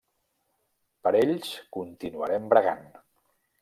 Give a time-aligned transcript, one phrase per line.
[1.07, 2.87] Per ells continuarem bregant.